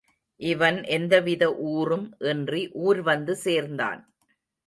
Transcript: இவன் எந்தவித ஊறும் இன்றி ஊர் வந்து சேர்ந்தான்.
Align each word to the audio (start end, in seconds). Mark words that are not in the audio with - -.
இவன் 0.39 0.83
எந்தவித 0.87 1.43
ஊறும் 1.71 2.07
இன்றி 2.23 2.71
ஊர் 2.81 3.01
வந்து 3.01 3.35
சேர்ந்தான். 3.35 4.01